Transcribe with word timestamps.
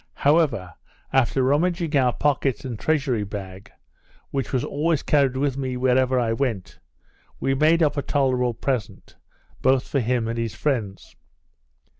However, 0.15 0.73
after 1.13 1.43
rummaging 1.43 1.95
our 1.95 2.11
pockets, 2.11 2.65
and 2.65 2.79
treasury 2.79 3.23
bag, 3.23 3.71
which 4.31 4.51
was 4.51 4.63
always 4.63 5.03
carried 5.03 5.37
with 5.37 5.57
me 5.57 5.77
wherever 5.77 6.19
I 6.19 6.33
went, 6.33 6.79
we 7.39 7.53
made 7.53 7.83
up 7.83 7.97
a 7.97 8.01
tolerable 8.01 8.55
present, 8.55 9.15
both 9.61 9.87
for 9.87 9.99
him 9.99 10.27
and 10.27 10.39
his 10.39 10.55
friends. 10.55 11.15